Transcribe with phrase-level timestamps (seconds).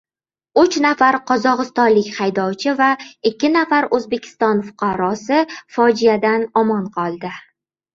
[0.61, 2.89] Uch nafar qozogʻistonlik haydovchi va
[3.33, 5.47] ikki nafar Oʻzbekiston fuqarosi
[5.79, 7.39] fojiadan omon qoldi.